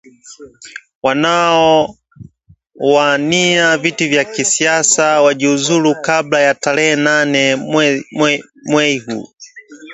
wanaowania 1.03 3.77
viti 3.77 4.07
vya 4.07 4.25
kisiasa 4.25 5.21
kujiunzulu 5.23 5.95
kabla 6.01 6.39
ya 6.41 6.55
tarehe 6.55 6.95
nane 6.95 7.55
mwei 8.69 8.99
huu 8.99 9.29